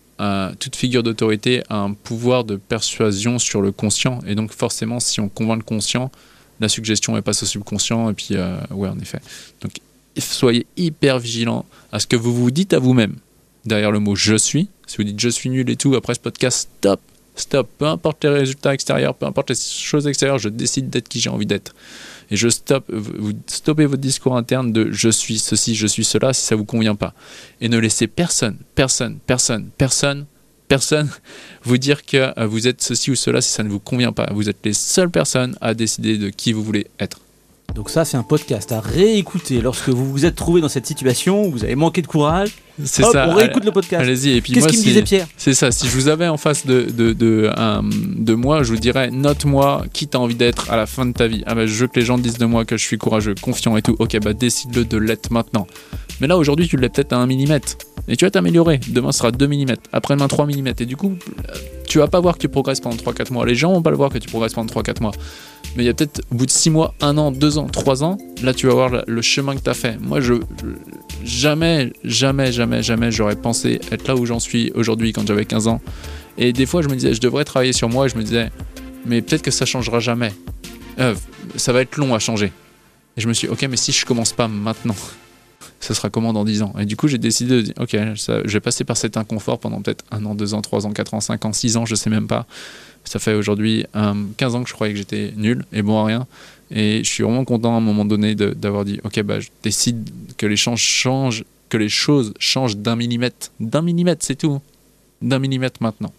toute 0.58 0.76
figure 0.76 1.02
d'autorité 1.02 1.62
a 1.68 1.76
un 1.76 1.92
pouvoir 1.92 2.44
de 2.44 2.56
persuasion 2.56 3.38
sur 3.38 3.62
le 3.62 3.72
conscient. 3.72 4.20
Et 4.26 4.34
donc, 4.34 4.52
forcément, 4.52 5.00
si 5.00 5.20
on 5.20 5.28
convainc 5.28 5.58
le 5.58 5.64
conscient, 5.64 6.10
la 6.60 6.68
suggestion 6.68 7.16
elle 7.16 7.22
passe 7.22 7.42
au 7.42 7.46
subconscient. 7.46 8.10
Et 8.10 8.14
puis, 8.14 8.28
euh, 8.32 8.56
ouais, 8.70 8.88
en 8.88 8.98
effet. 8.98 9.20
Donc, 9.62 9.72
soyez 10.18 10.66
hyper 10.76 11.18
vigilant 11.18 11.64
à 11.92 11.98
ce 11.98 12.06
que 12.06 12.16
vous 12.16 12.34
vous 12.34 12.50
dites 12.50 12.72
à 12.74 12.78
vous-même 12.78 13.16
derrière 13.64 13.90
le 13.90 13.98
mot 13.98 14.14
je 14.14 14.36
suis. 14.36 14.68
Si 14.86 14.96
vous 14.96 15.04
dites 15.04 15.20
je 15.20 15.28
suis 15.28 15.50
nul 15.50 15.68
et 15.70 15.76
tout, 15.76 15.94
après 15.94 16.14
ce 16.14 16.20
podcast, 16.20 16.68
stop, 16.78 17.00
stop. 17.40 17.68
Peu 17.78 17.86
importe 17.86 18.24
les 18.24 18.30
résultats 18.30 18.74
extérieurs, 18.74 19.14
peu 19.14 19.26
importe 19.26 19.50
les 19.50 19.56
choses 19.56 20.06
extérieures, 20.06 20.38
je 20.38 20.48
décide 20.48 20.90
d'être 20.90 21.08
qui 21.08 21.20
j'ai 21.20 21.30
envie 21.30 21.46
d'être. 21.46 21.74
Et 22.30 22.36
je 22.36 22.48
stoppe, 22.48 22.84
vous 22.88 23.32
stoppez 23.46 23.86
votre 23.86 24.00
discours 24.00 24.36
interne 24.36 24.72
de 24.72 24.90
je 24.92 25.08
suis 25.08 25.38
ceci, 25.38 25.74
je 25.74 25.86
suis 25.86 26.04
cela 26.04 26.32
si 26.32 26.42
ça 26.42 26.54
vous 26.54 26.64
convient 26.64 26.94
pas. 26.94 27.14
Et 27.60 27.68
ne 27.68 27.78
laissez 27.78 28.06
personne, 28.06 28.56
personne, 28.74 29.18
personne, 29.26 29.70
personne, 29.76 30.26
personne 30.68 31.10
vous 31.64 31.78
dire 31.78 32.04
que 32.04 32.44
vous 32.46 32.68
êtes 32.68 32.82
ceci 32.82 33.10
ou 33.10 33.16
cela 33.16 33.40
si 33.40 33.50
ça 33.50 33.62
ne 33.62 33.68
vous 33.68 33.80
convient 33.80 34.12
pas. 34.12 34.28
Vous 34.32 34.48
êtes 34.48 34.64
les 34.64 34.74
seules 34.74 35.10
personnes 35.10 35.56
à 35.60 35.74
décider 35.74 36.18
de 36.18 36.30
qui 36.30 36.52
vous 36.52 36.62
voulez 36.62 36.86
être. 37.00 37.20
Donc 37.74 37.90
ça, 37.90 38.04
c'est 38.04 38.16
un 38.16 38.22
podcast 38.22 38.72
à 38.72 38.80
réécouter 38.80 39.60
lorsque 39.60 39.88
vous 39.88 40.10
vous 40.10 40.24
êtes 40.26 40.34
trouvé 40.34 40.60
dans 40.60 40.68
cette 40.68 40.86
situation 40.86 41.44
où 41.44 41.50
vous 41.52 41.64
avez 41.64 41.76
manqué 41.76 42.02
de 42.02 42.06
courage. 42.06 42.50
C'est 42.84 43.02
ça. 43.04 43.28
on 43.28 43.34
réécoute 43.34 43.64
le 43.64 43.72
podcast. 43.72 44.02
Allez-y. 44.02 44.36
Et 44.36 44.40
puis 44.40 44.52
Qu'est-ce 44.52 44.68
qu'il 44.68 44.78
me 44.78 44.84
disait 44.84 45.02
Pierre 45.02 45.26
C'est 45.36 45.54
ça, 45.54 45.70
si 45.70 45.86
je 45.86 45.92
vous 45.92 46.08
avais 46.08 46.28
en 46.28 46.36
face 46.36 46.66
de, 46.66 46.82
de, 46.82 47.12
de, 47.12 47.50
un- 47.56 47.82
de 47.84 48.34
moi, 48.34 48.62
je 48.62 48.72
vous 48.72 48.78
dirais, 48.78 49.10
note-moi 49.10 49.84
qui 49.92 50.08
t'as 50.08 50.18
envie 50.18 50.34
d'être 50.34 50.70
à 50.70 50.76
la 50.76 50.86
fin 50.86 51.04
de 51.06 51.12
ta 51.12 51.26
vie. 51.26 51.42
Ah 51.46 51.54
bah, 51.54 51.66
je 51.66 51.74
veux 51.74 51.86
que 51.88 51.98
les 52.00 52.06
gens 52.06 52.18
disent 52.18 52.38
de 52.38 52.46
moi 52.46 52.64
que 52.64 52.76
je 52.76 52.84
suis 52.84 52.98
courageux, 52.98 53.34
confiant 53.40 53.76
et 53.76 53.82
tout. 53.82 53.96
Ok, 53.98 54.18
bah 54.22 54.32
décide-le 54.32 54.84
de 54.84 54.96
l'être 54.96 55.30
maintenant. 55.30 55.66
Mais 56.20 56.26
là, 56.26 56.36
aujourd'hui, 56.36 56.68
tu 56.68 56.76
l'es 56.76 56.88
peut-être 56.88 57.12
à 57.12 57.16
1 57.16 57.26
mm. 57.26 57.60
Et 58.08 58.16
tu 58.16 58.24
vas 58.24 58.30
t'améliorer. 58.30 58.80
Demain 58.88 59.12
ce 59.12 59.18
sera 59.18 59.30
2 59.30 59.46
mm. 59.46 59.74
Après-demain, 59.92 60.28
3 60.28 60.46
mm. 60.46 60.68
Et 60.80 60.86
du 60.86 60.96
coup, 60.96 61.14
euh, 61.38 61.52
tu 61.86 61.98
vas 61.98 62.08
pas 62.08 62.20
voir 62.20 62.34
que 62.34 62.40
tu 62.40 62.48
progresses 62.48 62.80
pendant 62.80 62.96
3-4 62.96 63.32
mois. 63.32 63.46
Les 63.46 63.54
gens 63.54 63.72
vont 63.72 63.82
pas 63.82 63.90
le 63.90 63.96
voir 63.96 64.10
que 64.10 64.18
tu 64.18 64.28
progresses 64.28 64.54
pendant 64.54 64.72
3-4 64.72 65.02
mois. 65.02 65.12
Mais 65.76 65.84
il 65.84 65.86
y 65.86 65.88
a 65.88 65.94
peut-être 65.94 66.20
au 66.30 66.34
bout 66.34 66.46
de 66.46 66.50
6 66.50 66.70
mois, 66.70 66.94
1 67.00 67.16
an, 67.16 67.30
2 67.30 67.58
ans, 67.58 67.66
3 67.66 68.02
ans, 68.02 68.18
là, 68.42 68.52
tu 68.52 68.66
vas 68.66 68.72
voir 68.74 68.90
le- 69.06 69.22
chemin 69.22 69.54
que 69.54 69.60
tu 69.62 69.70
as 69.70 69.74
fait. 69.74 69.98
Moi, 70.00 70.20
je, 70.20 70.34
je- 70.34 71.24
jamais, 71.24 71.92
jamais, 72.04 72.50
jamais, 72.52 72.82
jamais, 72.82 73.12
j'aurais 73.12 73.36
pensé 73.36 73.80
être 73.92 74.08
là 74.08 74.16
où 74.16 74.26
j'en 74.26 74.40
suis 74.40 74.72
aujourd'hui 74.74 75.12
quand 75.12 75.26
j'avais 75.26 75.44
15 75.44 75.68
ans. 75.68 75.80
Et 76.38 76.52
des 76.52 76.66
fois, 76.66 76.82
je 76.82 76.88
me 76.88 76.94
disais, 76.94 77.14
je 77.14 77.20
devrais 77.20 77.44
travailler 77.44 77.72
sur 77.72 77.88
moi. 77.88 78.06
Et 78.06 78.08
je 78.08 78.16
me 78.16 78.22
disais, 78.22 78.50
mais 79.06 79.22
peut-être 79.22 79.42
que 79.42 79.50
ça 79.50 79.64
changera 79.66 80.00
jamais. 80.00 80.32
Euh, 80.98 81.14
ça 81.56 81.72
va 81.72 81.82
être 81.82 81.96
long 81.96 82.14
à 82.14 82.18
changer. 82.18 82.52
Et 83.16 83.20
je 83.20 83.28
me 83.28 83.32
suis 83.32 83.46
dit, 83.46 83.52
ok, 83.52 83.62
mais 83.70 83.76
si 83.76 83.92
je 83.92 84.04
commence 84.04 84.32
pas 84.32 84.48
maintenant, 84.48 84.96
ça 85.80 85.94
sera 85.94 86.10
comment 86.10 86.32
dans 86.32 86.44
10 86.44 86.62
ans 86.62 86.74
Et 86.78 86.84
du 86.84 86.96
coup, 86.96 87.08
j'ai 87.08 87.18
décidé 87.18 87.56
de 87.56 87.60
dire, 87.62 87.74
ok, 87.80 87.96
ça- 88.16 88.40
je 88.44 88.52
vais 88.52 88.60
passer 88.60 88.84
par 88.84 88.96
cet 88.96 89.16
inconfort 89.16 89.58
pendant 89.58 89.80
peut-être 89.80 90.04
1 90.12 90.24
an, 90.26 90.34
2 90.34 90.54
ans, 90.54 90.60
3 90.60 90.86
ans, 90.86 90.92
4 90.92 91.14
ans, 91.14 91.20
5 91.20 91.44
ans, 91.46 91.52
6 91.52 91.76
ans, 91.76 91.86
je 91.86 91.94
sais 91.94 92.10
même 92.10 92.26
pas. 92.26 92.46
Ça 93.04 93.18
fait 93.18 93.32
aujourd'hui 93.34 93.86
euh, 93.96 94.12
15 94.36 94.54
ans 94.54 94.62
que 94.62 94.68
je 94.68 94.74
croyais 94.74 94.92
que 94.92 94.98
j'étais 94.98 95.32
nul 95.36 95.64
et 95.72 95.80
bon 95.82 95.98
à 95.98 96.04
rien. 96.04 96.26
Et 96.70 97.02
je 97.02 97.08
suis 97.10 97.24
vraiment 97.24 97.44
content 97.44 97.74
à 97.74 97.78
un 97.78 97.80
moment 97.80 98.04
donné 98.04 98.34
d'avoir 98.34 98.84
dit, 98.84 99.00
ok, 99.04 99.22
bah, 99.22 99.40
je 99.40 99.48
décide 99.62 100.08
que 100.36 100.46
les 100.46 100.56
choses 100.56 100.78
changent, 100.78 101.44
que 101.70 101.76
les 101.78 101.88
choses 101.88 102.34
changent 102.38 102.76
d'un 102.76 102.94
millimètre. 102.96 103.50
D'un 103.58 103.80
millimètre, 103.82 104.24
c'est 104.24 104.36
tout. 104.36 104.60
D'un 105.22 105.38
millimètre 105.38 105.82
maintenant. 105.82 106.12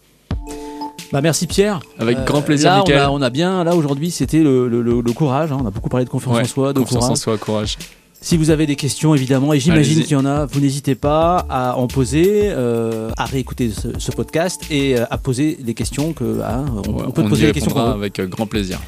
Bah 1.11 1.21
merci 1.21 1.45
Pierre. 1.45 1.81
Avec 1.99 2.17
Euh, 2.19 2.23
grand 2.25 2.41
plaisir, 2.41 2.69
là, 2.71 2.83
on 2.85 2.89
a, 2.91 3.09
on 3.09 3.21
a 3.21 3.29
bien, 3.29 3.63
là 3.65 3.75
aujourd'hui, 3.75 4.11
c'était 4.11 4.39
le, 4.43 4.67
le- 4.69 4.81
le- 4.81 5.01
le 5.01 5.13
courage. 5.13 5.51
hein. 5.51 5.57
On 5.61 5.67
a 5.67 5.69
beaucoup 5.71 5.89
parlé 5.89 6.05
de 6.05 6.09
confiance 6.09 6.35
Ouais, 6.35 6.41
en 6.43 6.45
soi, 6.45 6.73
de 6.73 6.79
Confiance 6.79 7.03
en 7.03 7.07
courage. 7.07 7.17
soi, 7.19 7.37
courage. 7.37 7.77
Si 8.23 8.37
vous 8.37 8.51
avez 8.51 8.67
des 8.67 8.75
questions, 8.75 9.15
évidemment, 9.15 9.51
et 9.51 9.59
j'imagine 9.59 10.03
qu'il 10.03 10.11
y 10.11 10.15
en 10.15 10.25
a, 10.27 10.45
vous 10.45 10.59
n'hésitez 10.59 10.93
pas 10.93 11.43
à 11.49 11.75
en 11.75 11.87
poser, 11.87 12.49
euh, 12.51 13.09
à 13.17 13.25
réécouter 13.25 13.71
ce, 13.71 13.97
ce 13.97 14.11
podcast 14.11 14.61
et 14.69 14.95
euh, 14.99 15.05
à 15.09 15.17
poser 15.17 15.57
des 15.59 15.73
questions 15.73 16.13
que 16.13 16.39
hein, 16.43 16.65
on, 16.87 16.91
Ouais, 16.91 17.03
on 17.07 17.11
peut 17.11 17.23
y 17.23 17.27
poser 17.29 17.51
questions. 17.51 17.69
répondra 17.71 17.91
qu'on 17.93 17.97
veut. 17.97 18.03
avec 18.03 18.19
euh, 18.19 18.27
grand 18.27 18.45
plaisir. 18.45 18.79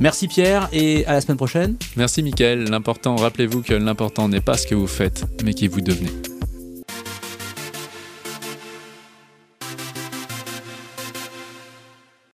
Merci 0.00 0.26
Pierre 0.26 0.68
et 0.72 1.06
à 1.06 1.12
la 1.12 1.20
semaine 1.20 1.36
prochaine. 1.36 1.76
Merci 1.96 2.22
Mickaël. 2.22 2.64
L'important, 2.64 3.14
rappelez-vous 3.16 3.62
que 3.62 3.74
l'important 3.74 4.28
n'est 4.28 4.40
pas 4.40 4.56
ce 4.56 4.66
que 4.66 4.74
vous 4.74 4.86
faites, 4.88 5.24
mais 5.44 5.54
qui 5.54 5.68
vous 5.68 5.80
devenez. 5.80 6.10